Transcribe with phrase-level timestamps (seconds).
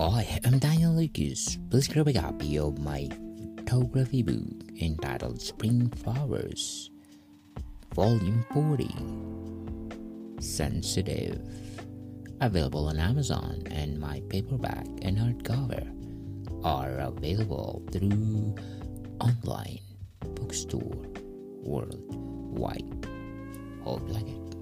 [0.00, 1.58] Hi, I'm Daniel Lucas.
[1.70, 3.08] Please grab a copy of my
[3.56, 4.46] photography book
[4.80, 6.90] entitled Spring Flowers,
[7.96, 8.94] Volume 40
[10.38, 11.42] Sensitive.
[12.40, 15.90] Available on Amazon, and my paperback and hardcover
[16.64, 18.54] are available through
[19.20, 19.80] online
[20.36, 21.08] bookstore
[21.64, 22.86] worldwide.
[23.82, 24.57] Hope you like it.